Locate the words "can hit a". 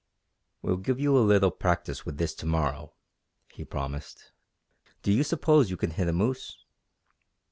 5.77-6.11